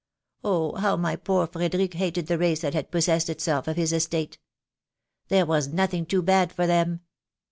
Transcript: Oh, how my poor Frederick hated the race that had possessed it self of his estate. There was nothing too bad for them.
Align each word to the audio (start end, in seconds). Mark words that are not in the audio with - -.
Oh, 0.43 0.77
how 0.77 0.95
my 0.97 1.15
poor 1.15 1.45
Frederick 1.45 1.93
hated 1.93 2.25
the 2.25 2.39
race 2.39 2.61
that 2.61 2.73
had 2.73 2.89
possessed 2.89 3.29
it 3.29 3.39
self 3.39 3.67
of 3.67 3.75
his 3.75 3.93
estate. 3.93 4.39
There 5.27 5.45
was 5.45 5.67
nothing 5.67 6.07
too 6.07 6.23
bad 6.23 6.51
for 6.51 6.65
them. 6.65 7.01